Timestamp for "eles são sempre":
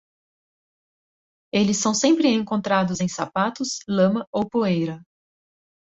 1.53-2.27